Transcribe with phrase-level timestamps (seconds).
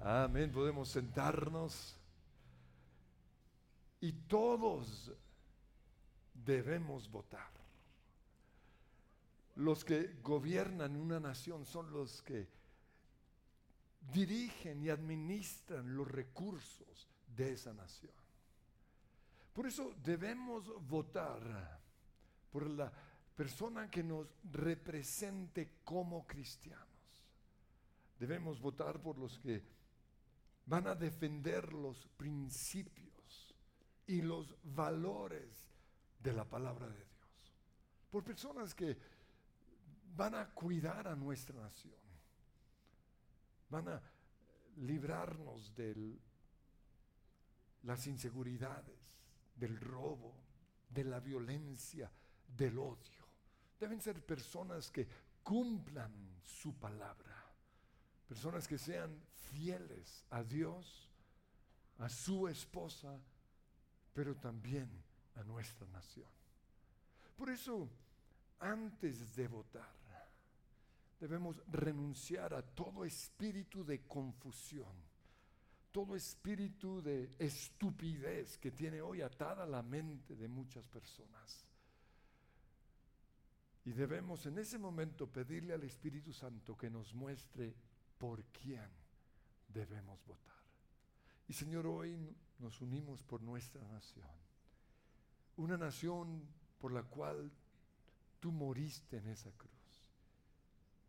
[0.00, 0.50] Amén.
[0.50, 1.96] Podemos sentarnos.
[4.00, 5.12] Y todos
[6.32, 7.50] debemos votar.
[9.56, 12.48] Los que gobiernan una nación son los que
[14.12, 18.14] dirigen y administran los recursos de esa nación.
[19.52, 21.78] Por eso debemos votar
[22.50, 22.90] por la
[23.36, 26.86] persona que nos represente como cristianos.
[28.18, 29.79] Debemos votar por los que
[30.66, 33.54] van a defender los principios
[34.06, 35.68] y los valores
[36.22, 37.08] de la palabra de Dios.
[38.10, 38.96] Por personas que
[40.16, 41.94] van a cuidar a nuestra nación.
[43.70, 44.02] Van a
[44.78, 46.18] librarnos de
[47.82, 48.98] las inseguridades,
[49.54, 50.34] del robo,
[50.88, 52.10] de la violencia,
[52.56, 53.24] del odio.
[53.78, 55.08] Deben ser personas que
[55.42, 56.12] cumplan
[56.42, 57.29] su palabra,
[58.30, 59.10] personas que sean
[59.50, 61.10] fieles a Dios,
[61.98, 63.18] a su esposa,
[64.14, 64.88] pero también
[65.34, 66.30] a nuestra nación.
[67.34, 67.90] Por eso,
[68.60, 69.96] antes de votar,
[71.18, 75.10] debemos renunciar a todo espíritu de confusión
[75.90, 81.66] todo espíritu de estupidez que tiene hoy atada la mente de muchas personas.
[83.84, 87.74] Y debemos en ese momento pedirle al Espíritu Santo que nos muestre
[88.20, 88.86] por quién
[89.66, 90.60] debemos votar.
[91.48, 92.18] Y Señor, hoy
[92.58, 94.28] nos unimos por nuestra nación.
[95.56, 96.46] Una nación
[96.78, 97.50] por la cual
[98.38, 99.70] tú moriste en esa cruz.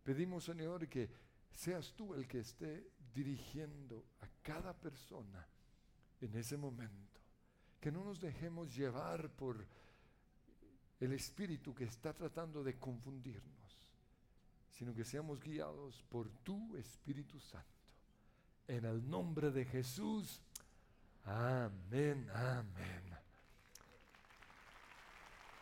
[0.05, 1.09] Pedimos, Señor, que
[1.51, 5.45] seas tú el que esté dirigiendo a cada persona
[6.22, 7.19] en ese momento.
[7.81, 9.67] Que no nos dejemos llevar por
[11.01, 13.60] el espíritu que está tratando de confundirnos,
[14.71, 17.67] sino que seamos guiados por tu Espíritu Santo.
[18.67, 20.41] En el nombre de Jesús.
[21.25, 23.03] Amén, amén.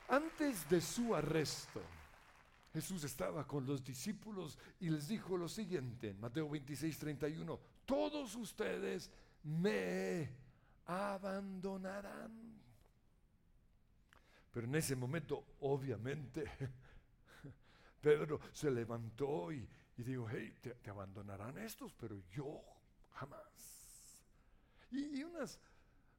[0.07, 1.81] Antes de su arresto,
[2.73, 8.35] Jesús estaba con los discípulos y les dijo lo siguiente, en Mateo 26, 31, todos
[8.35, 9.11] ustedes
[9.43, 10.29] me
[10.85, 12.59] abandonarán.
[14.51, 16.45] Pero en ese momento, obviamente,
[18.01, 19.67] Pedro se levantó y,
[19.97, 22.61] dijo, hey, te, abandonarán estos, pero yo
[23.13, 24.19] jamás.
[24.91, 25.59] Y, y unas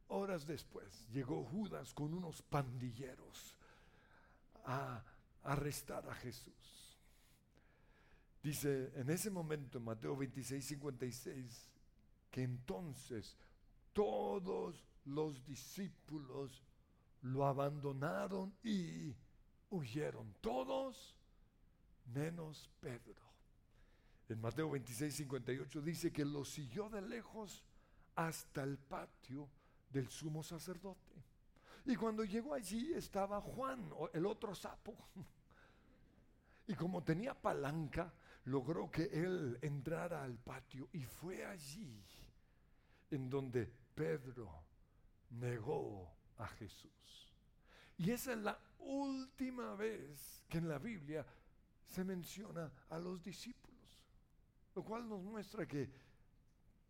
[0.09, 3.57] horas después llegó Judas con unos pandilleros
[4.65, 5.03] a
[5.45, 6.99] arrestar a Jesús.
[8.43, 11.69] Dice en ese momento, en Mateo 26, 56,
[12.31, 13.37] que entonces
[13.93, 16.63] todos los discípulos
[17.23, 19.15] lo abandonaron y
[19.71, 20.35] huyeron.
[20.41, 21.15] Todos
[22.15, 23.31] menos Pedro.
[24.29, 27.65] En Mateo 26, 58 dice que lo siguió de lejos
[28.15, 29.49] hasta el patio
[29.91, 31.15] del sumo sacerdote.
[31.87, 34.95] Y cuando llegó allí estaba Juan, el otro sapo.
[36.67, 38.13] Y como tenía palanca,
[38.45, 42.01] logró que él entrara al patio y fue allí
[43.11, 44.65] en donde Pedro
[45.31, 47.35] negó a Jesús.
[47.99, 51.27] Y esa es la última vez que en la Biblia
[51.91, 54.05] se menciona a los discípulos,
[54.75, 55.91] lo cual nos muestra que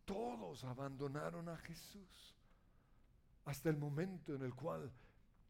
[0.04, 2.36] todos abandonaron a Jesús
[3.46, 4.90] hasta el momento en el cual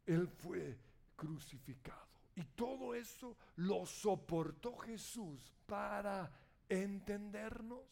[0.06, 0.78] Él fue
[1.16, 2.08] crucificado.
[2.36, 6.30] Y todo eso lo soportó Jesús para
[6.68, 7.84] entendernos.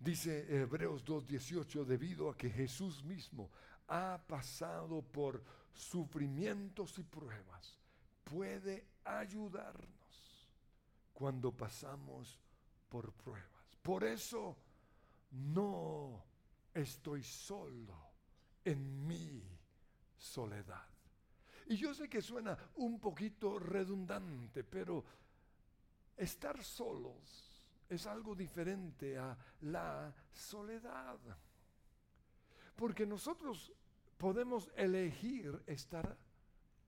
[0.00, 3.50] Dice Hebreos 2.18, debido a que Jesús mismo
[3.86, 7.78] ha pasado por sufrimientos y pruebas,
[8.24, 10.01] puede ayudarnos
[11.22, 12.36] cuando pasamos
[12.88, 13.78] por pruebas.
[13.80, 14.56] Por eso
[15.30, 16.20] no
[16.74, 17.94] estoy solo
[18.64, 19.40] en mi
[20.18, 20.84] soledad.
[21.66, 25.04] Y yo sé que suena un poquito redundante, pero
[26.16, 31.20] estar solos es algo diferente a la soledad.
[32.74, 33.72] Porque nosotros
[34.18, 36.18] podemos elegir estar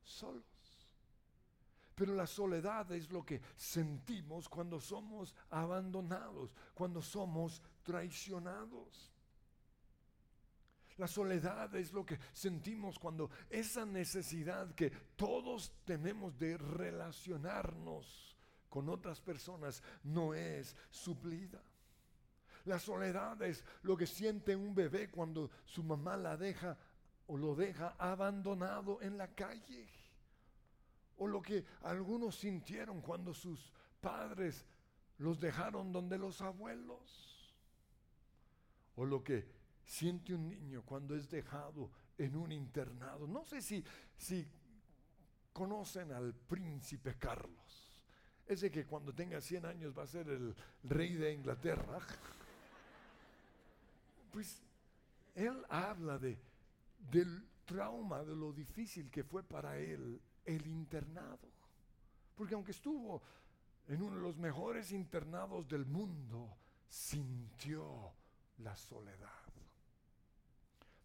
[0.03, 0.54] solos.
[1.95, 9.13] Pero la soledad es lo que sentimos cuando somos abandonados, cuando somos traicionados.
[10.97, 18.37] La soledad es lo que sentimos cuando esa necesidad que todos tenemos de relacionarnos
[18.69, 21.61] con otras personas no es suplida.
[22.65, 26.77] La soledad es lo que siente un bebé cuando su mamá la deja
[27.27, 30.04] o lo deja abandonado en la calle.
[31.19, 34.65] O lo que algunos sintieron cuando sus padres
[35.19, 37.55] los dejaron donde los abuelos
[38.97, 39.47] o lo que
[39.85, 43.27] siente un niño cuando es dejado en un internado.
[43.27, 43.85] No sé si,
[44.17, 44.47] si
[45.53, 47.93] conocen al príncipe Carlos,
[48.47, 51.99] ese que cuando tenga 100 años va a ser el rey de Inglaterra.
[54.33, 54.61] Pues
[55.37, 56.37] él habla de,
[56.99, 61.49] del trauma, de lo difícil que fue para él el internado.
[62.35, 63.23] Porque aunque estuvo
[63.89, 66.57] en uno de los mejores internados del mundo,
[66.89, 68.13] sintió
[68.59, 69.31] la soledad.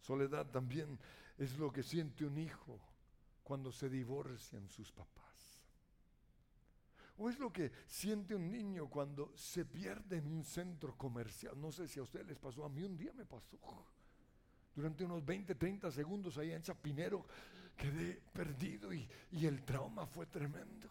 [0.02, 0.98] Soledad también
[1.38, 2.80] es lo que siente un hijo
[3.44, 5.20] cuando se divorcian sus papás.
[7.18, 11.60] O es lo que siente un niño cuando se pierde en un centro comercial.
[11.60, 13.60] No sé si a ustedes les pasó, a mí un día me pasó.
[14.76, 17.26] Durante unos 20, 30 segundos ahí en Chapinero
[17.76, 20.88] quedé perdido y, y el trauma fue tremendo.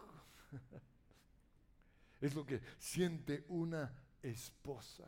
[2.21, 3.93] es lo que siente una
[4.23, 5.07] esposa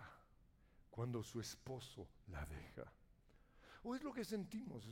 [0.90, 2.92] cuando su esposo la deja.
[3.84, 4.86] O es lo que sentimos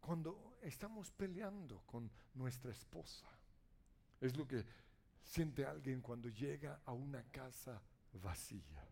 [0.00, 3.26] cuando estamos peleando con nuestra esposa.
[4.20, 4.64] Es lo que
[5.22, 7.80] siente alguien cuando llega a una casa
[8.14, 8.86] vacía.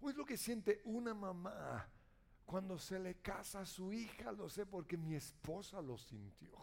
[0.00, 1.88] O es lo que siente una mamá
[2.46, 4.32] cuando se le casa a su hija.
[4.32, 6.56] Lo sé porque mi esposa lo sintió.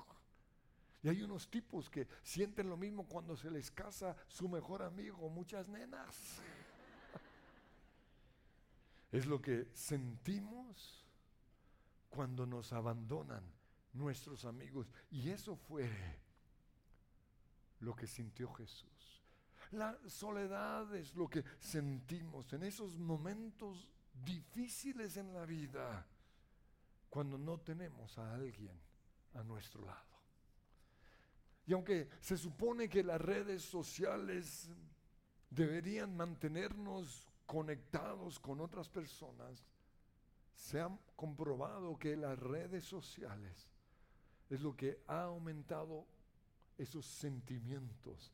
[1.03, 5.29] Y hay unos tipos que sienten lo mismo cuando se les casa su mejor amigo,
[5.29, 6.15] muchas nenas.
[9.11, 11.05] Es lo que sentimos
[12.09, 13.43] cuando nos abandonan
[13.91, 14.91] nuestros amigos.
[15.11, 15.87] Y eso fue
[17.81, 19.21] lo que sintió Jesús.
[19.71, 26.05] La soledad es lo que sentimos en esos momentos difíciles en la vida,
[27.09, 28.77] cuando no tenemos a alguien
[29.33, 30.13] a nuestro lado.
[31.65, 34.69] Y aunque se supone que las redes sociales
[35.49, 39.63] deberían mantenernos conectados con otras personas,
[40.55, 43.69] se ha comprobado que las redes sociales
[44.49, 46.05] es lo que ha aumentado
[46.77, 48.31] esos sentimientos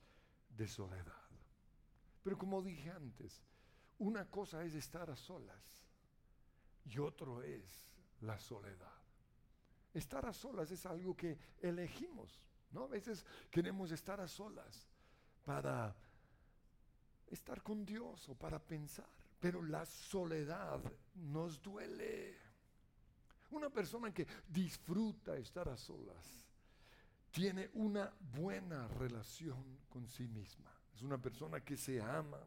[0.56, 1.14] de soledad.
[2.24, 3.42] Pero como dije antes,
[4.00, 5.86] una cosa es estar a solas
[6.86, 7.92] y otro es
[8.22, 8.88] la soledad.
[9.94, 12.84] Estar a solas es algo que elegimos, ¿no?
[12.84, 14.88] A veces queremos estar a solas
[15.46, 15.96] para
[17.28, 20.80] estar con Dios o para pensar, pero la soledad
[21.16, 22.38] nos duele.
[23.52, 26.48] Una persona que disfruta estar a solas
[27.32, 30.72] tiene una buena relación con sí misma.
[30.94, 32.40] Es una persona que se ama,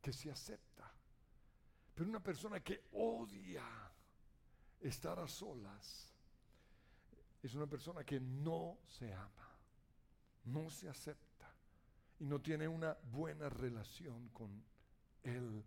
[0.00, 0.92] que se acepta.
[1.94, 3.64] Pero una persona que odia
[4.80, 6.14] estar a solas
[7.42, 9.58] es una persona que no se ama,
[10.44, 11.52] no se acepta
[12.18, 14.62] y no tiene una buena relación con
[15.22, 15.64] él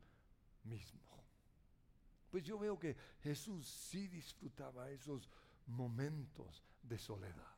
[0.63, 1.01] mismo.
[2.29, 5.29] Pues yo veo que Jesús sí disfrutaba esos
[5.67, 7.55] momentos de soledad.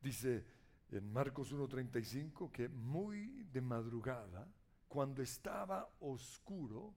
[0.00, 0.44] Dice
[0.90, 4.48] en Marcos 1.35 que muy de madrugada,
[4.88, 6.94] cuando estaba oscuro,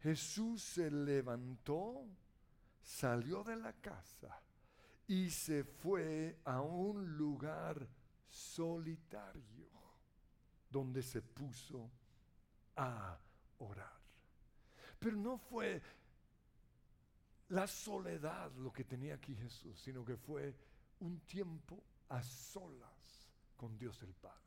[0.00, 2.06] Jesús se levantó,
[2.82, 4.40] salió de la casa
[5.06, 7.86] y se fue a un lugar
[8.26, 9.68] solitario
[10.70, 11.90] donde se puso
[12.76, 13.18] a
[13.58, 14.00] orar.
[14.98, 15.80] Pero no fue
[17.48, 20.54] la soledad lo que tenía aquí Jesús, sino que fue
[21.00, 24.45] un tiempo a solas con Dios el Padre.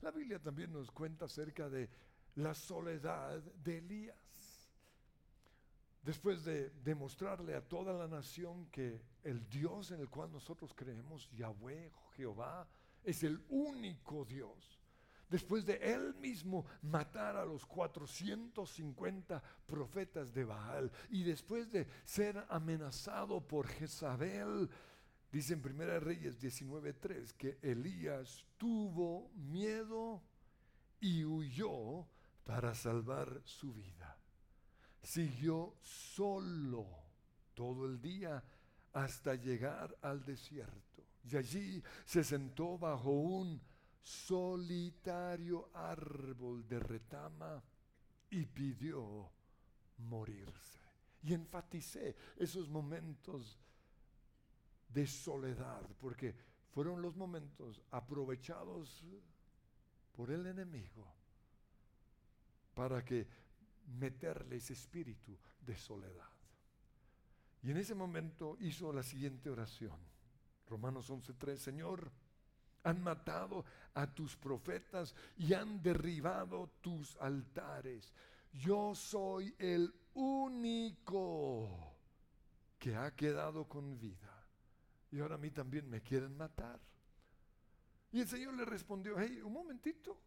[0.00, 1.88] La Biblia también nos cuenta acerca de
[2.36, 4.70] la soledad de Elías.
[6.02, 11.28] Después de demostrarle a toda la nación que el Dios en el cual nosotros creemos,
[11.32, 12.66] Yahweh, Jehová,
[13.02, 14.78] es el único Dios
[15.28, 22.44] después de él mismo matar a los 450 profetas de Baal y después de ser
[22.48, 24.68] amenazado por Jezabel,
[25.30, 30.22] dice en 1 Reyes 19:3 que Elías tuvo miedo
[31.00, 32.06] y huyó
[32.44, 34.18] para salvar su vida.
[35.02, 36.86] Siguió solo
[37.54, 38.42] todo el día
[38.92, 41.04] hasta llegar al desierto.
[41.30, 43.60] Y allí se sentó bajo un
[44.02, 47.62] solitario árbol de retama
[48.30, 49.30] y pidió
[49.98, 50.78] morirse.
[51.22, 53.58] Y enfaticé esos momentos
[54.88, 56.34] de soledad, porque
[56.72, 59.04] fueron los momentos aprovechados
[60.12, 61.06] por el enemigo
[62.74, 63.26] para que
[63.98, 66.30] meterle ese espíritu de soledad.
[67.62, 69.98] Y en ese momento hizo la siguiente oración.
[70.68, 72.10] Romanos 11:3, Señor,
[72.84, 73.64] han matado
[73.94, 78.12] a tus profetas y han derribado tus altares.
[78.52, 81.96] Yo soy el único
[82.78, 84.27] que ha quedado con vida.
[85.10, 86.80] Y ahora a mí también me quieren matar.
[88.12, 90.18] Y el Señor le respondió, hey, un momentito.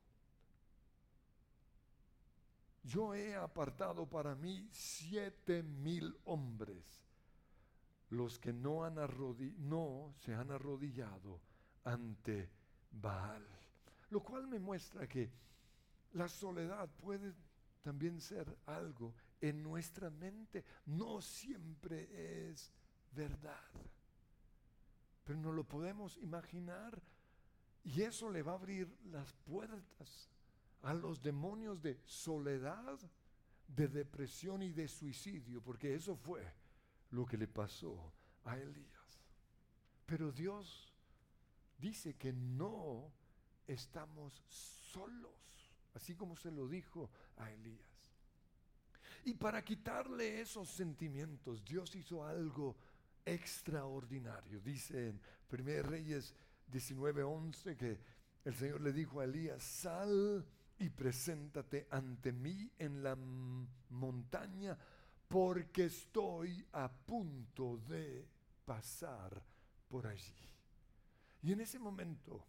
[2.83, 6.83] Yo he apartado para mí siete mil hombres,
[8.09, 8.95] los que no, han
[9.59, 11.39] no se han arrodillado
[11.83, 12.49] ante
[12.91, 13.45] Baal.
[14.09, 15.31] Lo cual me muestra que
[16.13, 17.33] la soledad puede
[17.81, 20.63] también ser algo en nuestra mente.
[20.87, 22.71] No siempre es
[23.11, 23.69] verdad.
[25.31, 27.01] Pero no lo podemos imaginar
[27.85, 30.29] y eso le va a abrir las puertas
[30.81, 32.99] a los demonios de soledad,
[33.65, 36.45] de depresión y de suicidio, porque eso fue
[37.11, 38.11] lo que le pasó
[38.43, 39.21] a Elías.
[40.05, 40.93] Pero Dios
[41.77, 43.09] dice que no
[43.67, 48.11] estamos solos, así como se lo dijo a Elías.
[49.23, 52.75] Y para quitarle esos sentimientos, Dios hizo algo
[53.25, 54.59] extraordinario.
[54.61, 56.33] Dice en 1 Reyes
[56.71, 57.99] 19:11 que
[58.45, 60.45] el Señor le dijo a Elías, sal
[60.79, 63.15] y preséntate ante mí en la
[63.89, 64.77] montaña,
[65.27, 68.27] porque estoy a punto de
[68.65, 69.41] pasar
[69.87, 70.33] por allí.
[71.43, 72.45] Y en ese momento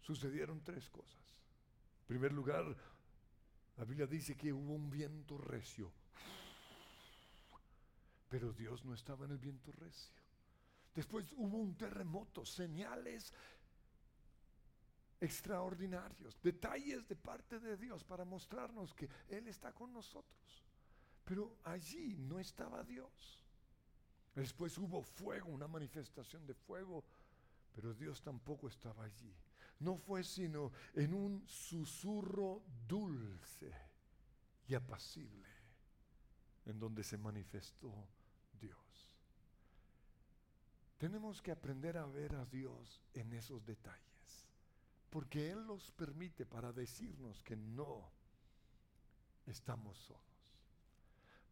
[0.00, 1.22] sucedieron tres cosas.
[2.02, 2.76] En primer lugar,
[3.76, 5.92] la Biblia dice que hubo un viento recio,
[8.32, 10.14] pero Dios no estaba en el viento recio.
[10.94, 13.30] Después hubo un terremoto, señales
[15.20, 20.64] extraordinarios, detalles de parte de Dios para mostrarnos que Él está con nosotros.
[21.26, 23.44] Pero allí no estaba Dios.
[24.34, 27.04] Después hubo fuego, una manifestación de fuego,
[27.74, 29.36] pero Dios tampoco estaba allí.
[29.80, 33.70] No fue sino en un susurro dulce
[34.66, 35.50] y apacible
[36.64, 37.92] en donde se manifestó.
[41.02, 44.46] Tenemos que aprender a ver a Dios en esos detalles
[45.10, 48.08] porque Él los permite para decirnos que no
[49.44, 50.22] estamos solos.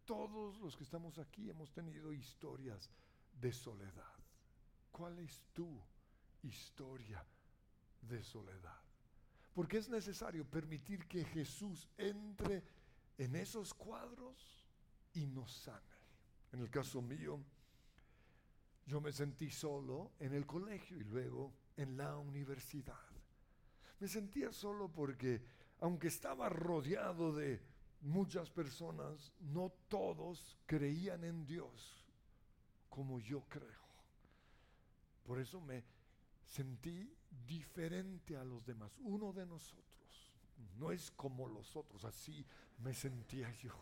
[0.04, 2.88] Todos los que estamos aquí hemos tenido historias
[3.40, 4.14] de soledad.
[4.92, 5.82] ¿Cuál es tu
[6.44, 7.26] historia
[8.02, 8.80] de soledad?
[9.52, 12.62] Porque es necesario permitir que Jesús entre
[13.18, 14.64] en esos cuadros
[15.12, 15.98] y nos sane.
[16.52, 17.40] En el caso mío,
[18.90, 22.98] yo me sentí solo en el colegio y luego en la universidad.
[24.00, 25.40] Me sentía solo porque,
[25.78, 27.60] aunque estaba rodeado de
[28.00, 32.04] muchas personas, no todos creían en Dios
[32.88, 33.86] como yo creo.
[35.22, 35.84] Por eso me
[36.44, 37.14] sentí
[37.46, 40.32] diferente a los demás, uno de nosotros.
[40.78, 42.44] No es como los otros, así
[42.78, 43.72] me sentía yo.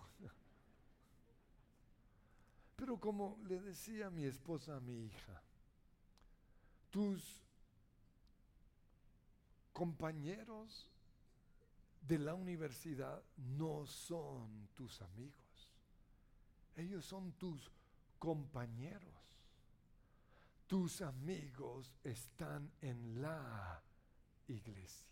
[2.79, 5.43] Pero como le decía mi esposa a mi hija,
[6.91, 7.43] tus
[9.73, 10.89] compañeros
[12.01, 15.69] de la universidad no son tus amigos.
[16.77, 17.69] Ellos son tus
[18.21, 19.03] compañeros.
[20.69, 23.83] Tus amigos están en la
[24.47, 25.09] iglesia.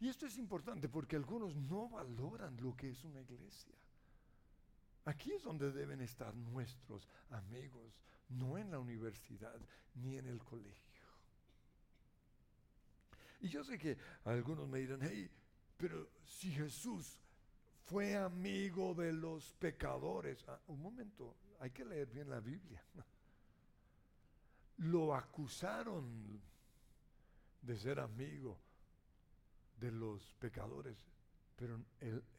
[0.00, 3.79] Y esto es importante porque algunos no valoran lo que es una iglesia.
[5.04, 9.58] Aquí es donde deben estar nuestros amigos, no en la universidad
[9.94, 10.90] ni en el colegio.
[13.40, 15.30] Y yo sé que algunos me dirán, hey,
[15.76, 17.18] pero si Jesús
[17.84, 22.82] fue amigo de los pecadores, ah, un momento, hay que leer bien la Biblia.
[24.78, 26.40] Lo acusaron
[27.62, 28.58] de ser amigo
[29.78, 30.96] de los pecadores,
[31.56, 31.82] pero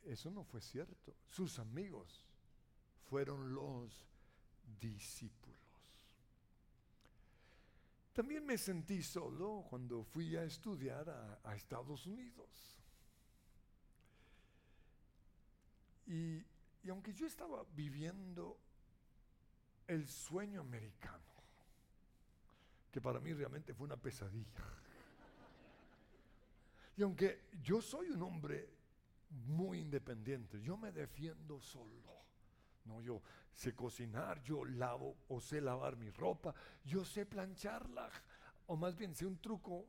[0.06, 1.16] eso no fue cierto.
[1.30, 2.26] Sus amigos
[3.12, 4.08] fueron los
[4.80, 5.60] discípulos.
[8.14, 11.10] También me sentí solo cuando fui a estudiar
[11.44, 12.48] a, Estados Unidos.
[16.08, 16.42] Y,
[16.90, 18.58] aunque yo estaba viviendo
[19.88, 21.34] el sueño americano,
[22.94, 24.64] que para mí realmente fue una pesadilla,
[26.96, 28.70] y aunque yo soy un hombre
[29.48, 32.22] muy independiente, yo me defiendo solo.
[32.86, 33.22] No, yo
[33.54, 38.10] sé cocinar, yo lavo o sé lavar mi ropa, yo sé plancharla,
[38.68, 39.86] o más bien sé un truco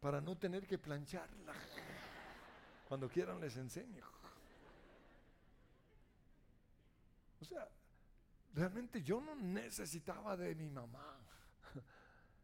[0.00, 1.54] para no tener que plancharla.
[2.88, 4.04] Cuando quieran les enseño.
[7.40, 7.68] O sea,
[8.54, 11.18] realmente yo no necesitaba de mi mamá,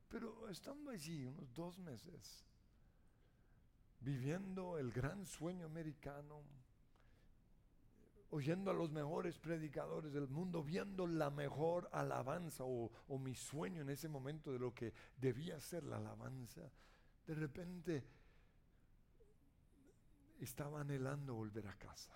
[0.08, 2.44] pero estando allí unos dos meses,
[4.00, 6.42] viviendo el gran sueño americano,
[8.30, 13.90] oyendo a los mejores predicadores del mundo, viendo la mejor alabanza o, mi sueño en
[13.90, 16.62] ese momento de lo que debía ser la alabanza,
[17.26, 18.04] de repente
[20.40, 22.12] estaba anhelando volver a casa.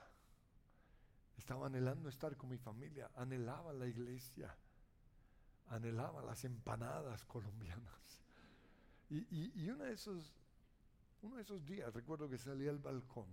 [1.37, 4.55] Estaba anhelando estar con mi familia, anhelaba la iglesia,
[5.69, 8.21] anhelaba las empanadas colombianas.
[9.09, 10.35] Y, uno, de esos,
[11.23, 13.27] uno de esos días recuerdo que salí al balcón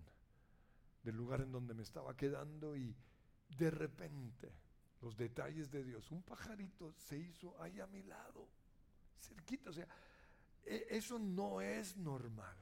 [1.08, 2.94] del lugar en donde me estaba quedando y
[3.58, 4.52] de repente
[5.02, 8.50] los detalles de Dios, un pajarito se hizo ahí a mi lado,
[9.18, 9.88] cerquita, o sea,
[10.66, 12.58] e, eso no es normal.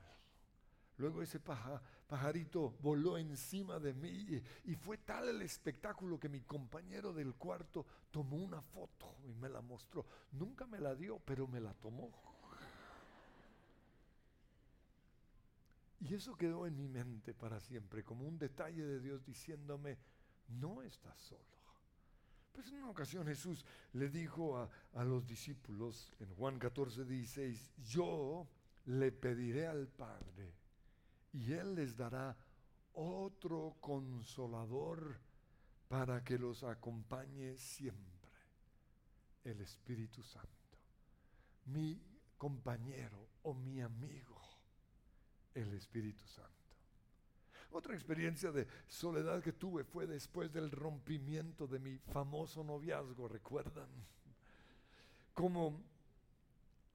[0.97, 7.13] Luego ese pajarito voló encima de mí y, fue tal el espectáculo que mi compañero
[7.13, 10.05] del cuarto tomó una foto y me la mostró.
[10.33, 12.11] Nunca me la dio, pero me la tomó.
[15.99, 19.97] Y eso quedó en mi mente para siempre, como un detalle de Dios diciéndome,
[20.47, 21.43] no estás solo.
[22.51, 27.73] Pues en una ocasión Jesús le dijo a, a los discípulos en Juan 14, 16,
[27.83, 28.47] yo
[28.85, 30.53] le pediré al Padre
[31.33, 32.35] y Él les dará
[32.93, 35.19] otro consolador
[35.87, 38.31] para que los acompañe siempre,
[39.43, 40.49] el Espíritu Santo,
[41.65, 42.01] mi
[42.37, 44.34] compañero o mi amigo,
[45.55, 46.51] el Espíritu Santo.
[47.71, 53.89] Otra experiencia de soledad que tuve fue después del rompimiento de mi famoso noviazgo, ¿recuerdan?
[55.33, 55.83] Como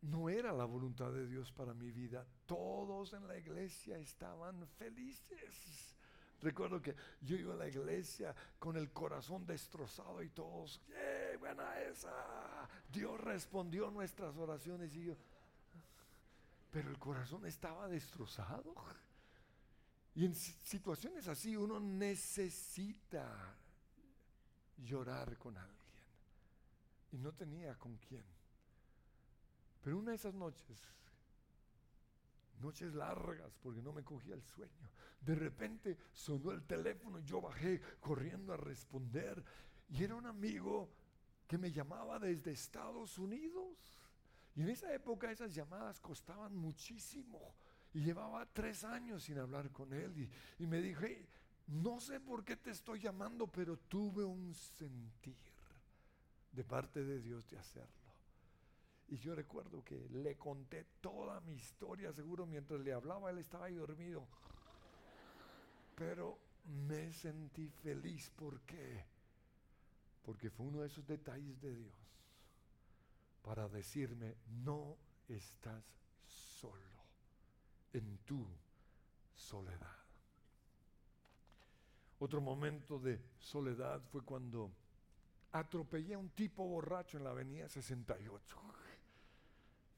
[0.02, 2.26] no era la voluntad de Dios para mi vida.
[2.46, 5.96] Todos en la iglesia estaban felices.
[6.40, 11.78] Recuerdo que yo iba a la iglesia con el corazón destrozado y todos, ¡qué buena
[11.82, 12.10] esa!
[12.90, 15.16] Dios respondió nuestras oraciones y yo,
[16.70, 18.74] pero el corazón estaba destrozado.
[20.14, 23.56] Y en situaciones así uno necesita
[24.78, 25.76] llorar con alguien.
[27.12, 28.24] Y no tenía con quién.
[29.82, 30.78] Pero una de esas noches,
[32.60, 37.40] noches largas, porque no me cogía el sueño, de repente sonó el teléfono y yo
[37.40, 39.42] bajé corriendo a responder.
[39.88, 40.88] Y era un amigo
[41.46, 43.99] que me llamaba desde Estados Unidos.
[44.60, 47.54] Y en esa época esas llamadas costaban muchísimo.
[47.94, 50.28] Y llevaba tres años sin hablar con él.
[50.58, 51.26] Y, me dije,
[51.68, 55.38] no sé por qué te estoy llamando, pero tuve un sentir
[56.52, 58.12] de parte de Dios de hacerlo.
[59.08, 63.64] Y yo recuerdo que le conté toda mi historia, seguro mientras le hablaba, él estaba
[63.64, 64.28] ahí dormido.
[65.94, 66.38] Pero
[66.86, 68.28] me sentí feliz.
[68.36, 69.06] ¿Por qué?
[70.22, 72.10] Porque fue uno de esos detalles de Dios
[73.42, 74.96] para decirme, no
[75.28, 75.84] estás
[76.26, 76.80] solo
[77.92, 78.46] en tu
[79.34, 79.96] soledad.
[82.18, 84.70] Otro momento de soledad fue cuando
[85.52, 88.56] atropellé a un tipo borracho en la avenida 68.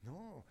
[0.03, 0.43] No,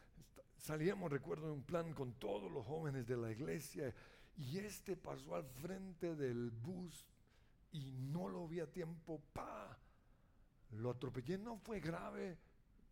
[0.57, 3.95] salíamos, recuerdo, de un plan con todos los jóvenes de la iglesia
[4.37, 7.07] y este pasó al frente del bus
[7.73, 9.77] y no lo vi a tiempo, pa,
[10.73, 12.39] lo atropellé, no fue grave,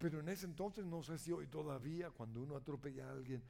[0.00, 3.42] pero en ese entonces, no sé si hoy todavía, cuando uno atropella a alguien,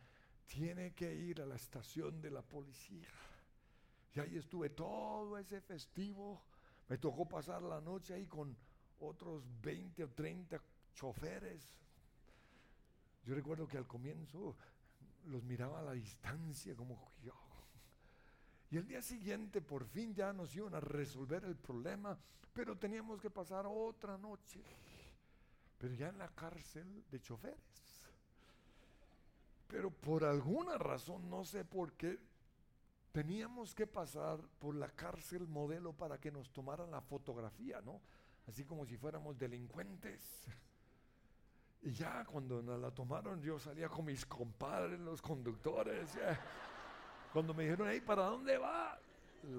[0.47, 3.07] tiene que ir a la estación de la policía.
[4.13, 6.43] Y ahí estuve todo ese festivo,
[6.89, 8.57] me tocó pasar la noche ahí con
[8.99, 10.61] otros 20 o 30
[10.93, 11.63] choferes,
[13.25, 14.57] yo recuerdo que al comienzo
[15.27, 17.33] los miraba a la distancia como yo.
[18.73, 22.19] Y el día siguiente por fin ya nos iban a resolver el problema,
[22.53, 24.61] pero teníamos que pasar otra noche,
[25.81, 27.57] pero ya en la cárcel de choferes.
[29.67, 32.19] Pero por alguna razón, no sé por qué,
[33.13, 37.99] teníamos que pasar por la cárcel modelo para que nos tomaran la fotografía, ¿no?
[38.47, 40.47] Así como si fuéramos delincuentes.
[41.83, 46.11] Y ya cuando nos la tomaron, yo salía con mis compadres, los conductores.
[47.33, 49.01] Cuando me dijeron, hey, ¿para dónde va?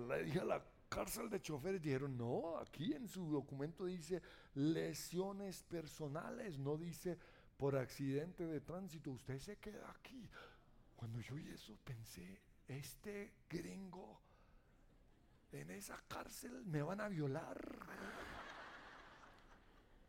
[0.08, 4.22] Le dije a la cárcel de choferes, dijeron, no, aquí en su documento dice
[4.56, 7.18] lesiones personales, no dice
[7.58, 10.30] por accidente de tránsito, usted se queda aquí.
[10.96, 14.20] Cuando yo oí eso, pensé, este gringo
[15.52, 17.60] en esa cárcel me van a violar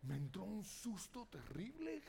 [0.02, 2.02] me entró un susto terrible.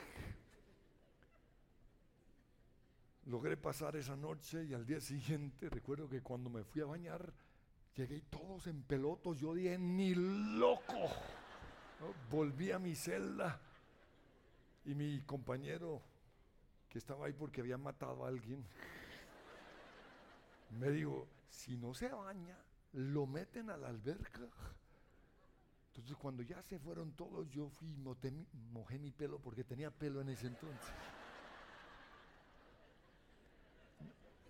[3.25, 7.33] Logré pasar esa noche y al día siguiente recuerdo que cuando me fui a bañar
[7.95, 11.09] llegué todos en pelotos, yo dije, ni loco.
[12.29, 13.59] Volví a mi celda
[14.85, 16.01] y mi compañero
[16.89, 18.63] que estaba ahí porque había matado a alguien,
[20.79, 22.57] me dijo, si no se baña,
[22.93, 24.41] lo meten a la alberca.
[25.87, 30.21] Entonces cuando ya se fueron todos, yo fui y mojé mi pelo porque tenía pelo
[30.21, 30.93] en ese entonces.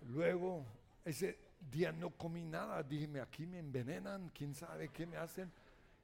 [0.08, 0.64] Luego,
[1.04, 1.38] ese
[1.70, 5.50] día no comí nada, dije, aquí me envenenan, quién sabe qué me hacen.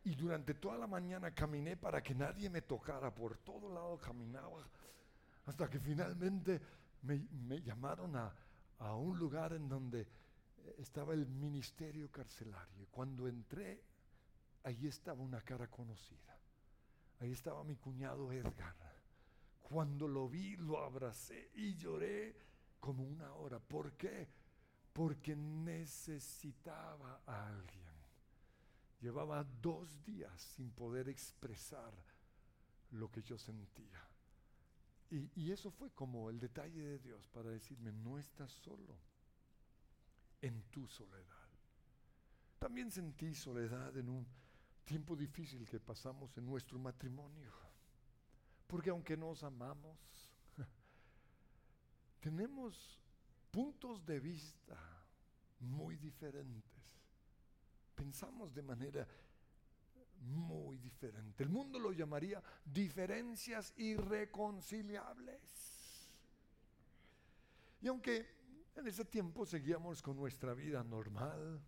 [0.04, 4.66] Y durante toda la mañana caminé para que nadie me tocara, por todo lado caminaba,
[5.46, 6.60] hasta que finalmente
[7.02, 8.32] me, llamaron a,
[8.78, 10.08] a, un lugar en donde
[10.78, 12.86] estaba el ministerio carcelario.
[12.90, 13.82] Cuando entré,
[14.64, 16.38] ahí estaba una cara conocida.
[17.20, 18.74] Ahí estaba mi cuñado Edgar.
[19.60, 22.34] Cuando lo vi, lo abracé y lloré
[22.80, 23.60] como una hora.
[23.60, 24.28] ¿Por qué?
[24.92, 27.79] Porque necesitaba a alguien.
[29.00, 31.92] Llevaba dos días sin poder expresar
[32.90, 34.06] lo que yo sentía.
[35.10, 38.96] Y, eso fue como el detalle de Dios para decirme, no estás solo
[40.40, 41.48] en tu soledad.
[42.60, 44.26] También sentí soledad en un
[44.84, 47.50] tiempo difícil que pasamos en nuestro matrimonio.
[48.68, 49.98] Porque aunque nos amamos,
[52.20, 53.00] tenemos
[53.50, 54.78] puntos de vista
[55.58, 56.99] muy diferentes.
[58.00, 59.06] Pensamos de manera
[60.20, 61.42] muy diferente.
[61.42, 66.08] El mundo lo llamaría diferencias irreconciliables.
[67.82, 68.26] Y aunque
[68.74, 71.60] en ese tiempo seguíamos con nuestra vida normal,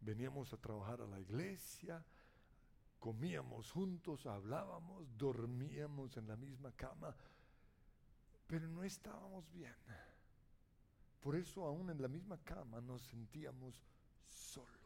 [0.00, 2.04] veníamos a trabajar a la iglesia,
[2.98, 7.14] comíamos juntos, hablábamos, dormíamos en la misma cama,
[8.48, 9.76] pero no estábamos bien.
[11.20, 13.80] Por eso aún en la misma cama nos sentíamos
[14.26, 14.81] solos.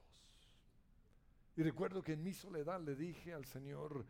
[1.56, 4.04] Y recuerdo que en mi soledad le dije al Señor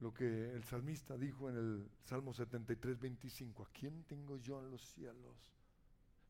[0.00, 4.70] lo que el salmista dijo en el Salmo 73, 25, ¿a quién tengo yo en
[4.70, 5.56] los cielos?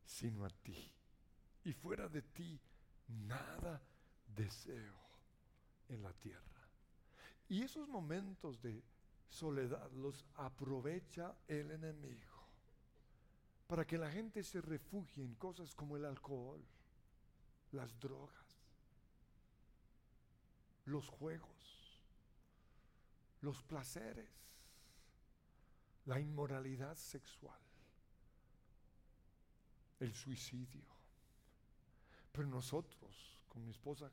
[0.07, 0.91] sino a ti.
[1.65, 2.59] Y fuera de ti,
[3.07, 3.81] nada
[4.25, 4.95] deseo
[5.89, 6.41] en la tierra.
[7.49, 8.83] Y esos momentos de
[9.29, 12.25] soledad los aprovecha el enemigo
[13.67, 16.63] para que la gente se refugie en cosas como el alcohol,
[17.71, 18.46] las drogas,
[20.87, 22.01] los juegos,
[23.41, 24.29] los placeres,
[26.05, 27.59] la inmoralidad sexual
[29.99, 30.85] el suicidio.
[32.31, 34.11] Pero nosotros, con mi esposa,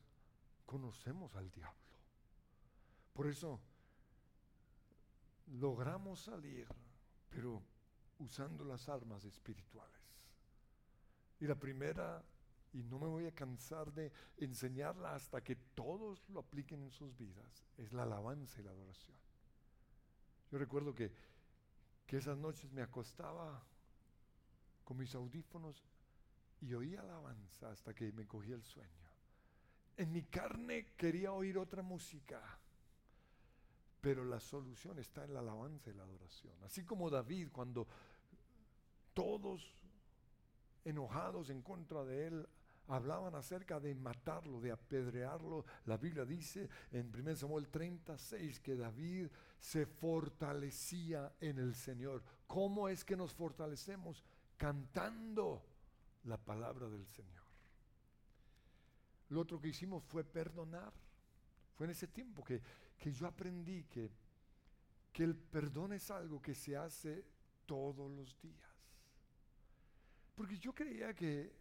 [0.64, 1.78] conocemos al diablo.
[3.12, 3.60] Por eso
[5.58, 6.66] logramos salir,
[7.28, 7.62] pero
[8.18, 9.94] usando las armas espirituales.
[11.40, 12.24] Y la primera,
[12.74, 17.16] y no me voy a cansar de enseñarla hasta que todos lo apliquen en sus
[17.16, 19.16] vidas, es la alabanza y la adoración.
[20.50, 21.12] Yo recuerdo que,
[22.06, 23.62] que esas noches me acostaba
[24.84, 25.84] con mis audífonos
[26.60, 28.90] y oí alabanza hasta que me cogí el sueño.
[29.96, 32.42] En mi carne quería oír otra música,
[34.00, 36.54] pero la solución está en la alabanza y la adoración.
[36.64, 37.86] Así como David, cuando
[39.14, 39.76] todos
[40.84, 42.48] enojados en contra de él
[42.88, 45.64] hablaban acerca de matarlo, de apedrearlo.
[45.86, 52.22] La Biblia dice en 1 Samuel 36 que David se fortalecía en el Señor.
[52.46, 54.24] ¿Cómo es que nos fortalecemos?
[54.56, 55.62] cantando
[56.24, 57.44] la palabra del Señor.
[59.30, 60.92] Lo otro que hicimos fue perdonar.
[61.74, 62.62] Fue en ese tiempo que,
[63.12, 64.10] yo aprendí que,
[65.12, 67.24] que el perdón es algo que se hace
[67.66, 68.70] todos los días.
[70.34, 71.52] Porque yo creía que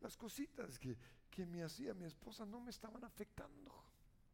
[0.00, 0.96] las cositas que,
[1.30, 3.72] que me hacía mi esposa no me estaban afectando.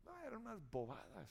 [0.04, 1.28] No, eran unas bobadas.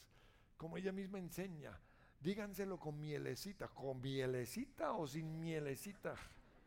[0.57, 1.77] Como ella misma enseña,
[2.19, 6.15] díganselo con mielecita, con mielecita o sin mielecita.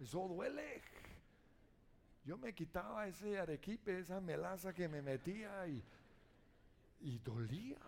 [0.00, 0.82] Eso duele.
[2.24, 5.82] Yo me quitaba ese arequipe, esa melaza que me metía y,
[7.00, 7.78] y dolía.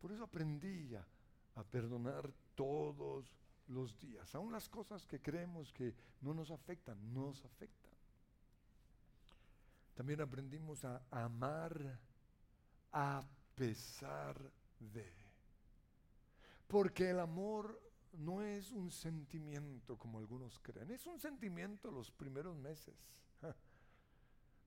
[0.00, 1.06] Por eso aprendí a,
[1.70, 3.36] perdonar todos
[3.68, 4.34] los días.
[4.34, 7.79] Aún las cosas que creemos que no nos afectan, nos afectan.
[10.00, 12.00] También aprendimos a amar
[12.90, 13.22] a
[13.54, 15.06] pesar de.
[16.66, 17.78] Porque el amor
[18.14, 22.94] no es un sentimiento como algunos creen, es un sentimiento los primeros meses.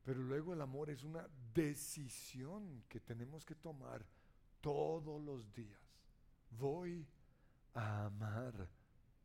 [0.06, 4.06] Pero luego el amor es una decisión que tenemos que tomar
[4.62, 5.82] todos los días.
[6.52, 7.08] Voy
[7.74, 8.70] a amar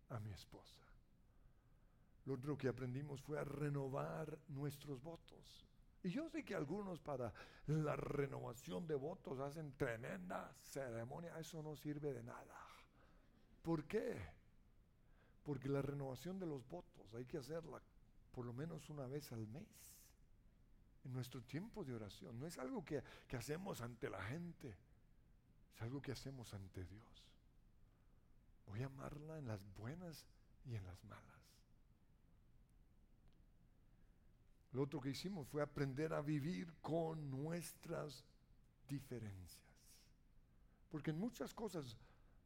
[0.09, 0.81] a mi esposa.
[2.25, 5.69] Lo otro que aprendimos fue a renovar nuestros votos.
[6.03, 7.33] Y yo sé que algunos para
[7.67, 12.57] la renovación de votos hacen tremenda ceremonia, eso no sirve de nada.
[13.63, 14.17] ¿Por qué?
[15.45, 17.83] Porque la renovación de los votos hay que hacerla
[18.33, 19.67] por lo menos una vez al mes.
[21.05, 22.39] en nuestro tiempo de oración.
[22.39, 24.77] No es algo que, que hacemos ante la gente,
[25.75, 27.25] es algo que hacemos ante Dios.
[28.67, 30.27] Voy a amarla en las buenas
[30.65, 31.38] y en las malas.
[34.73, 38.25] Lo otro que hicimos fue aprender a vivir con nuestras
[38.89, 39.65] diferencias.
[40.91, 41.97] Porque en muchas cosas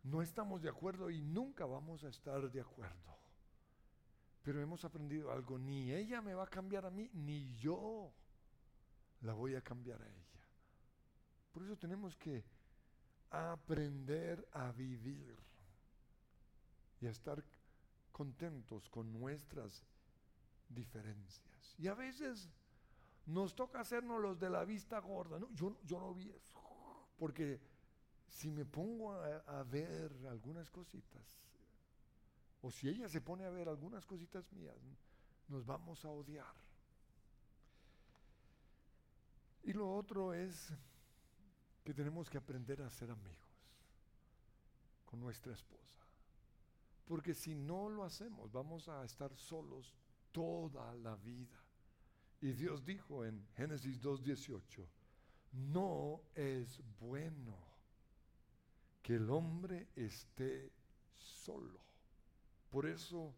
[0.03, 3.19] no estamos de acuerdo y nunca vamos a estar de acuerdo.
[4.43, 8.13] Pero hemos aprendido algo, ni ella me va a cambiar a mí, ni yo
[9.21, 10.47] la voy a cambiar a ella.
[11.53, 12.45] Por eso tenemos que
[13.31, 15.37] aprender a vivir
[17.01, 17.43] y a estar
[18.11, 19.85] contentos con nuestras
[20.75, 21.75] diferencias.
[21.79, 22.49] Y a veces
[23.27, 25.39] nos toca hacernos los de la vista gorda.
[25.55, 26.59] Yo, yo no vi eso.
[27.19, 27.61] Porque
[28.29, 31.39] si me pongo a, a, ver algunas cositas,
[32.61, 34.77] o si ella se pone a ver algunas cositas mías,
[35.49, 36.55] nos vamos a odiar.
[39.65, 40.73] Y lo otro es
[41.85, 43.39] que tenemos que aprender a ser amigos
[45.05, 46.01] con nuestra esposa.
[47.07, 49.95] Porque si no lo hacemos, vamos a estar solos
[50.33, 51.63] toda la vida.
[52.41, 54.85] Y Dios dijo en Génesis 2.18,
[55.53, 57.57] no es bueno
[59.03, 60.73] que el hombre esté
[61.15, 61.81] solo.
[62.71, 63.35] Por eso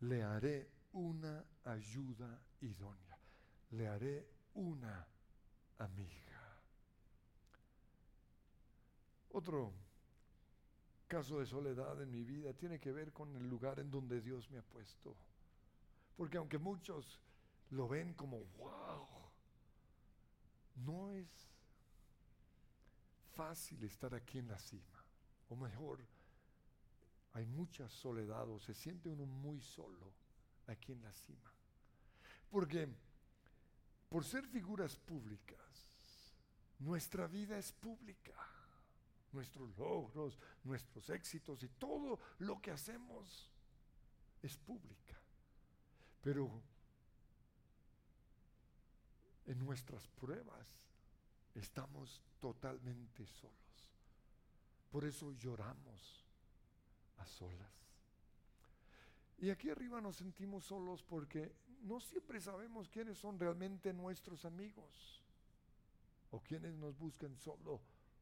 [0.00, 3.18] le haré una ayuda idónea,
[3.70, 5.06] le haré una
[5.78, 6.22] amiga.
[9.30, 9.72] Otro
[11.06, 14.50] caso de soledad en mi vida tiene que ver con el lugar en donde Dios
[14.50, 15.16] me ha puesto.
[16.16, 17.20] Porque aunque muchos
[17.70, 19.08] lo ven como, wow,
[20.76, 21.28] no es
[23.34, 25.04] fácil estar aquí en la cima.
[25.48, 25.98] O mejor,
[27.34, 30.12] hay mucha soledad o se siente uno muy solo
[30.66, 31.52] aquí en la cima.
[32.50, 32.88] Porque
[34.08, 35.58] por ser figuras públicas,
[36.78, 38.34] nuestra vida es pública.
[39.32, 43.50] Nuestros logros, nuestros éxitos y todo lo que hacemos
[44.42, 45.01] es pública.
[46.22, 46.62] Pero
[49.46, 50.66] en nuestras pruebas
[51.54, 53.56] estamos totalmente solos.
[54.90, 56.24] Por eso lloramos
[57.18, 57.82] a solas.
[59.38, 65.20] Y aquí arriba nos sentimos solos porque no siempre sabemos quiénes son realmente nuestros amigos
[66.30, 67.80] o quienes nos buscan solo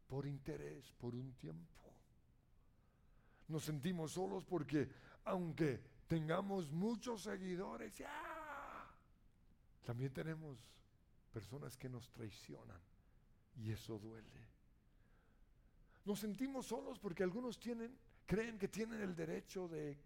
[0.09, 1.93] por interés, por un tiempo.
[3.49, 4.89] Nos sentimos solos porque
[5.25, 8.11] aunque tengamos muchos seguidores, ¡ya!
[9.85, 10.59] También tenemos
[11.33, 12.81] personas que nos traicionan
[13.55, 14.49] y eso duele.
[16.05, 17.97] Nos sentimos solos porque algunos tienen,
[18.27, 19.97] creen que tienen el derecho de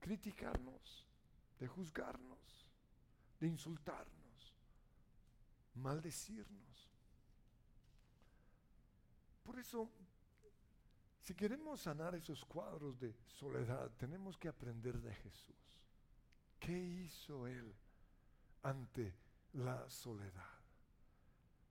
[0.00, 1.06] criticarnos,
[1.58, 2.66] de juzgarnos,
[3.40, 4.54] de insultarnos,
[5.76, 6.90] maldecirnos.
[9.44, 9.90] Por eso
[11.28, 15.84] si queremos sanar esos cuadros de soledad, tenemos que aprender de Jesús.
[16.58, 17.70] ¿Qué hizo Él
[18.62, 19.12] ante
[19.52, 20.58] la soledad?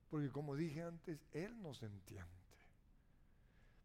[0.08, 2.30] Porque como dije antes, Él nos entiende.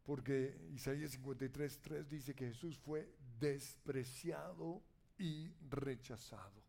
[0.04, 4.80] Porque Isaías 53, 3 dice que Jesús fue despreciado
[5.18, 6.62] y rechazado.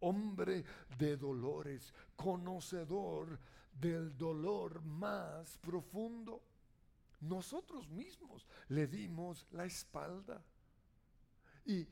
[0.00, 0.62] Hombre
[0.98, 3.38] de dolores, conocedor
[3.80, 6.42] del dolor más profundo
[7.20, 10.42] nosotros mismos le dimos la espalda
[11.64, 11.86] y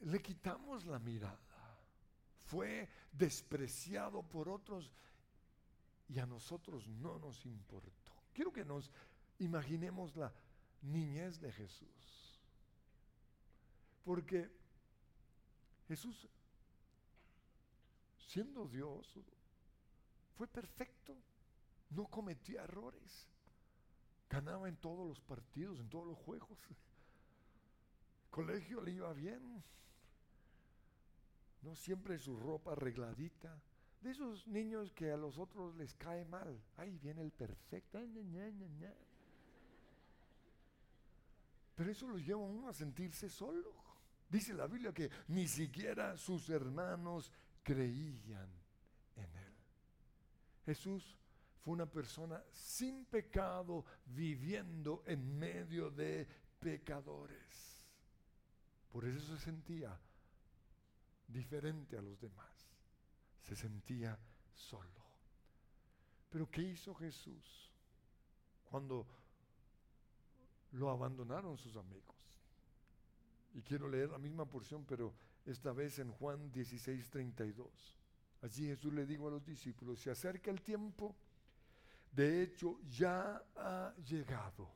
[0.00, 1.38] le quitamos la mirada.
[2.46, 4.90] Fue despreciado por otros
[6.08, 8.12] y a nosotros no nos importó.
[8.32, 8.90] Quiero que nos
[9.38, 10.32] imaginemos la
[10.82, 12.40] niñez de Jesús.
[14.04, 14.50] Porque
[15.86, 16.28] Jesús,
[18.26, 19.18] siendo Dios,
[20.36, 21.16] fue perfecto,
[21.90, 23.28] no cometía errores.
[24.32, 26.58] Ganaba en todos los partidos, en todos los juegos.
[28.30, 29.62] colegio le iba bien.
[31.60, 33.60] No siempre su ropa arregladita.
[34.00, 36.58] De esos niños que a los otros les cae mal.
[36.78, 38.00] Ahí viene el perfecto.
[41.76, 43.70] Pero eso los lleva a uno a sentirse solo.
[44.30, 47.30] Dice la Biblia que ni siquiera sus hermanos
[47.62, 48.48] creían
[49.14, 49.54] en él.
[50.64, 51.18] Jesús
[51.62, 56.26] fue una persona sin pecado viviendo en medio de
[56.58, 57.86] pecadores.
[58.90, 59.98] Por eso se sentía
[61.28, 62.76] diferente a los demás.
[63.42, 64.18] Se sentía
[64.52, 65.02] solo.
[66.30, 67.70] Pero ¿qué hizo Jesús
[68.64, 69.06] cuando
[70.72, 72.16] lo abandonaron sus amigos?
[73.54, 75.12] Y quiero leer la misma porción, pero
[75.44, 77.96] esta vez en Juan 16, 32.
[78.42, 81.14] Allí Jesús le dijo a los discípulos, se acerca el tiempo,
[82.12, 84.68] de hecho ya ha llegado.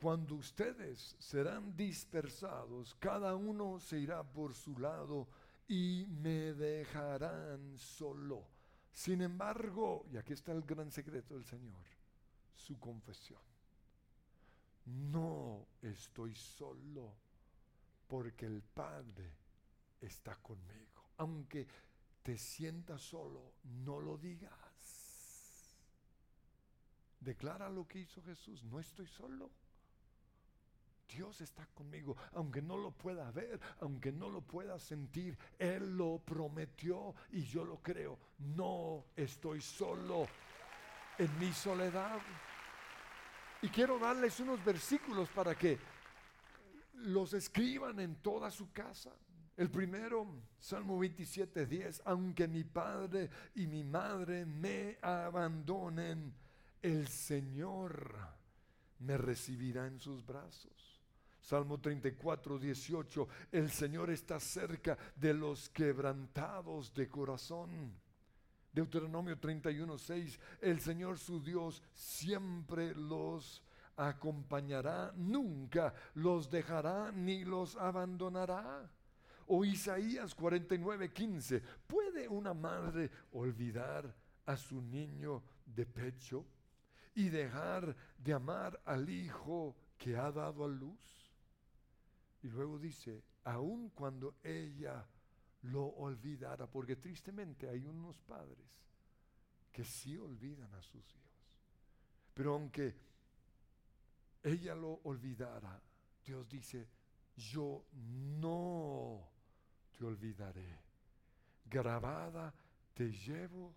[0.00, 5.26] Cuando ustedes serán dispersados, cada uno se irá por su lado
[5.66, 8.44] y me dejarán solo.
[8.92, 11.84] Sin embargo, y aquí está el gran secreto del Señor,
[12.54, 13.40] su confesión.
[14.84, 17.14] No estoy solo
[18.06, 19.32] porque el Padre
[20.00, 21.08] está conmigo.
[21.16, 21.66] Aunque
[22.22, 23.54] te sientas solo,
[23.84, 24.52] no lo digas.
[27.24, 29.50] Declara lo que hizo Jesús, no estoy solo.
[31.08, 36.18] Dios está conmigo, aunque no lo pueda ver, aunque no lo pueda sentir, Él lo
[36.18, 38.18] prometió y yo lo creo.
[38.38, 40.26] No estoy solo
[41.18, 42.18] en mi soledad.
[43.62, 45.78] Y quiero darles unos versículos para que
[46.94, 49.12] los escriban en toda su casa.
[49.56, 50.26] El primero,
[50.58, 56.34] Salmo 27, 10, aunque mi padre y mi madre me abandonen,
[56.84, 58.14] el Señor
[58.98, 61.00] me recibirá en sus brazos.
[61.40, 67.90] Salmo 34, 18, el Señor está cerca de los quebrantados de corazón.
[68.70, 73.62] Deuteronomio 31, 6, el Señor su Dios siempre los
[73.96, 78.90] acompañará, nunca los dejará ni los abandonará.
[79.46, 86.44] O Isaías 49, 15, ¿puede una madre olvidar a su niño de pecho
[87.14, 91.32] y dejar de amar al hijo que ha dado a luz?
[92.42, 95.06] Y luego dice, aun cuando ella
[95.62, 98.66] lo olvidara, porque tristemente hay unos padres
[99.72, 101.24] que sí olvidan a sus hijos.
[102.34, 102.94] Pero aunque
[104.42, 105.80] ella lo olvidara,
[106.24, 106.88] Dios dice,
[107.36, 109.30] yo no
[109.96, 110.80] te olvidaré.
[111.64, 112.52] Grabada
[112.92, 113.74] te llevo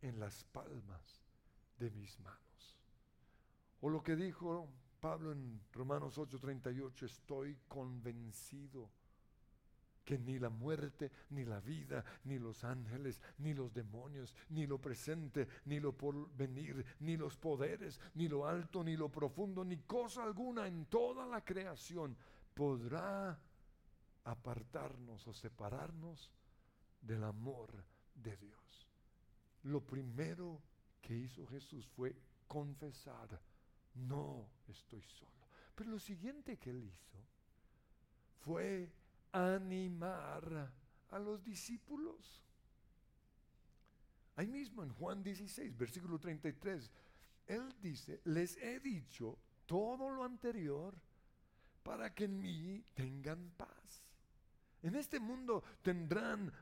[0.00, 1.20] en las palmas
[1.78, 2.47] de mis manos.
[3.80, 4.68] O lo que dijo
[5.00, 8.90] Pablo en Romanos 8:38, estoy convencido
[10.04, 14.80] que ni la muerte, ni la vida, ni los ángeles, ni los demonios, ni lo
[14.80, 20.22] presente, ni lo porvenir, ni los poderes, ni lo alto, ni lo profundo, ni cosa
[20.22, 22.16] alguna en toda la creación
[22.54, 23.38] podrá
[24.24, 26.32] apartarnos o separarnos
[27.02, 28.88] del amor de Dios.
[29.64, 30.62] Lo primero
[31.02, 33.38] que hizo Jesús fue confesar,
[34.06, 35.30] no estoy solo.
[35.74, 37.18] Pero lo siguiente que él hizo
[38.40, 38.90] fue
[39.32, 40.72] animar
[41.10, 42.42] a los discípulos.
[44.36, 46.90] Ahí mismo en Juan 16, versículo 33,
[47.46, 50.94] Él dice, les he dicho todo lo anterior
[51.82, 54.04] para que en mí tengan paz.
[54.82, 56.52] En este mundo tendrán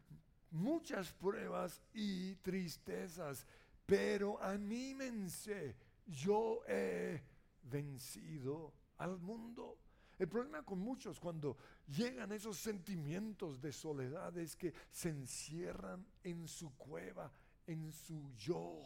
[0.51, 3.47] muchas pruebas y tristezas,
[3.84, 5.76] pero anímense,
[6.07, 7.23] yo he
[7.63, 9.79] vencido al mundo.
[10.19, 16.49] El problema con muchos cuando llegan esos sentimientos de soledad es que se encierran en
[16.49, 17.31] su cueva,
[17.67, 18.83] en su yo.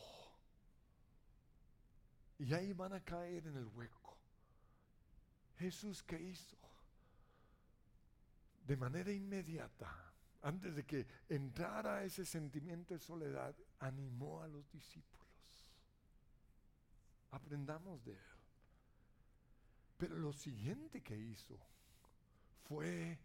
[2.38, 4.16] Y ahí van a caer en el hueco.
[5.58, 6.56] Jesús, ¿qué hizo?
[8.66, 15.19] De manera inmediata, antes de que entrara ese sentimiento de soledad, animó a los discípulos.
[17.30, 18.18] Aprendamos de él.
[19.96, 21.58] Pero lo siguiente que hizo
[22.68, 23.18] fue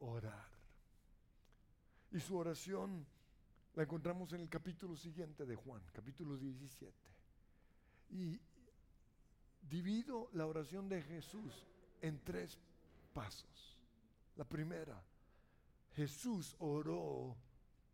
[0.00, 0.48] orar.
[2.12, 3.04] Y su oración
[3.74, 6.94] la encontramos en el capítulo siguiente de Juan, capítulo 17.
[8.10, 8.40] Y
[9.68, 11.66] divido la oración de Jesús
[12.00, 12.58] en tres
[13.12, 13.76] pasos.
[14.36, 15.02] La primera,
[15.94, 17.36] Jesús oró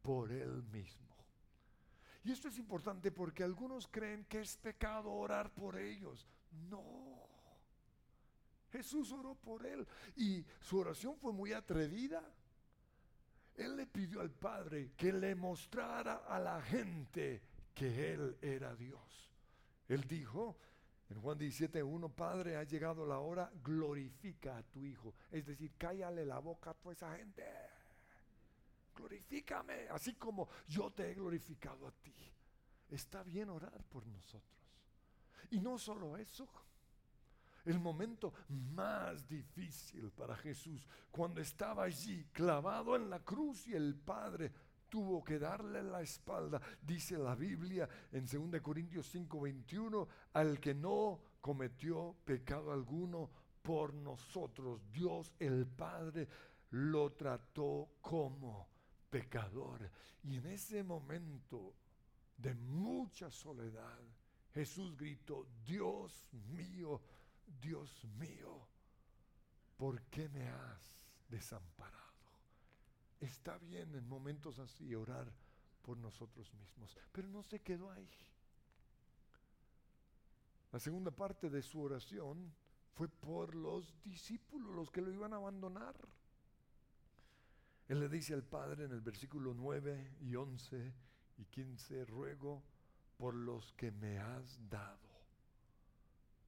[0.03, 1.12] por él mismo.
[2.25, 6.27] Y esto es importante porque algunos creen que es pecado orar por ellos.
[6.69, 7.29] No.
[8.71, 12.23] Jesús oró por él y su oración fue muy atrevida.
[13.57, 17.43] Él le pidió al Padre que le mostrara a la gente
[17.75, 19.31] que Él era Dios.
[19.89, 20.57] Él dijo
[21.11, 25.15] en Juan 17.1, Padre, ha llegado la hora, glorifica a tu Hijo.
[25.31, 27.45] Es decir, cállale la boca a toda esa gente.
[28.95, 32.15] Glorifícame, así como yo te he glorificado a ti.
[32.89, 34.61] Está bien orar por nosotros.
[35.51, 36.49] Y no solo eso,
[37.65, 38.33] el momento
[38.75, 44.53] más difícil para Jesús, cuando estaba allí clavado en la cruz y el Padre
[44.89, 51.21] tuvo que darle la espalda, dice la Biblia en 2 Corintios 5:21, al que no
[51.41, 53.31] cometió pecado alguno
[53.63, 56.29] por nosotros, Dios el Padre
[56.71, 58.72] lo trató como
[59.13, 59.91] pecador.
[60.25, 61.75] Y en ese momento
[62.39, 64.01] de mucha soledad,
[64.55, 67.01] Jesús gritó, Dios mío,
[67.61, 68.67] Dios mío,
[69.77, 72.03] ¿por qué me has desamparado?
[73.21, 75.31] Está bien en momentos así orar
[75.83, 78.09] por nosotros mismos, pero no se quedó ahí.
[80.73, 82.51] La segunda parte de su oración
[82.95, 85.95] fue por los discípulos, los que lo iban a abandonar.
[87.93, 90.95] Él le dice al Padre en el versículo 9 y 11
[91.37, 92.63] y 15, ruego
[93.19, 95.27] por los que me has dado,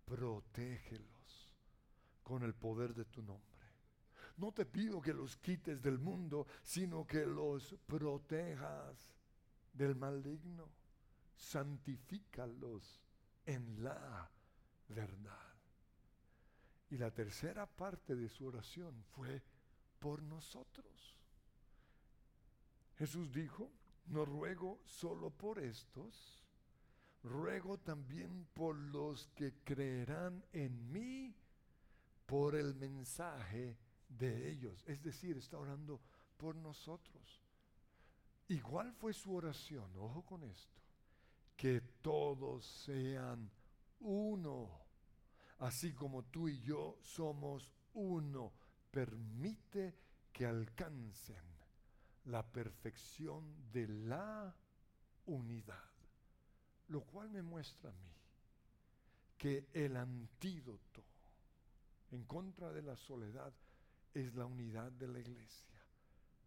[0.07, 1.53] protégelos
[2.22, 3.66] con el poder de tu nombre.
[4.38, 9.12] No te pido que los quites del mundo, sino que los protejas
[9.74, 10.70] del maligno.
[11.36, 13.03] Santifícalos
[13.45, 14.30] en la
[14.88, 15.53] verdad.
[16.88, 19.42] Y la tercera parte de su oración fue
[19.99, 21.14] por nosotros.
[22.97, 23.70] Jesús dijo,
[24.07, 26.45] no ruego solo por estos,
[27.22, 31.34] ruego también por los que creerán en mí
[32.26, 33.78] por el mensaje
[34.09, 34.84] de ellos.
[34.86, 36.01] Es decir, está orando
[36.36, 37.42] por nosotros.
[38.49, 40.80] Igual fue su oración, ojo con esto,
[41.57, 43.51] que todos sean
[44.01, 44.68] uno,
[45.59, 48.53] así como tú y yo somos uno.
[48.90, 49.97] Permite
[50.32, 51.53] que alcancen
[52.26, 54.54] la perfección de la
[55.26, 55.90] unidad,
[56.88, 58.14] lo cual me muestra a mí
[59.36, 61.04] que el antídoto
[62.12, 63.52] en contra de la soledad
[64.12, 65.74] es la unidad de la iglesia,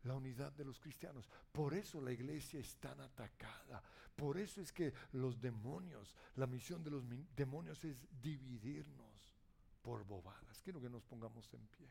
[0.03, 1.30] la unidad de los cristianos.
[1.51, 3.84] Por eso la iglesia es tan atacada,
[4.15, 7.03] por eso es que los demonios, la misión de los
[7.36, 9.36] demonios es dividirnos
[9.82, 10.61] por bobadas.
[10.63, 11.88] Quiero que nos pongamos en pie.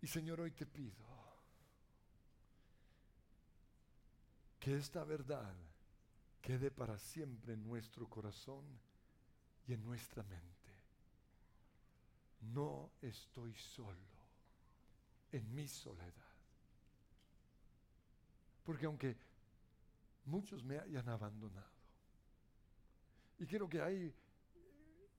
[0.00, 1.21] Y Señor, hoy te pido
[4.62, 5.56] que esta verdad
[6.40, 8.64] quede para siempre en nuestro corazón
[9.66, 10.70] y en nuestra mente.
[12.42, 13.98] No estoy solo
[15.32, 16.12] en mi soledad.
[18.62, 19.16] Porque aunque
[20.26, 21.66] muchos me hayan abandonado,
[23.40, 24.14] y quiero que ahí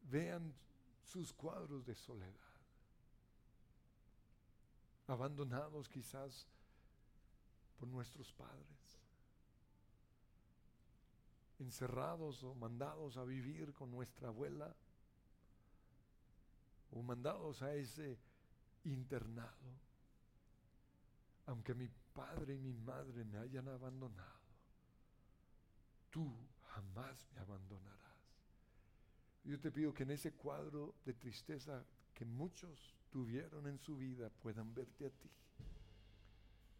[0.03, 0.53] vean
[1.03, 2.31] sus cuadros de soledad,
[5.05, 6.47] abandonados quizás
[7.77, 9.02] por nuestros padres,
[11.63, 14.75] encerrados o mandados a vivir con nuestra abuela,
[16.91, 18.19] o mandados a ese
[18.83, 19.79] internado,
[21.47, 24.41] aunque mi padre y mi madre me hayan abandonado,
[26.11, 26.31] tú
[26.67, 28.03] jamás me abandonarás.
[29.43, 31.83] Yo te pido que en ese cuadro de tristeza
[32.13, 35.29] que muchos tuvieron en su vida puedan verte a ti.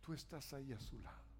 [0.02, 1.33] Tú estás ahí a su lado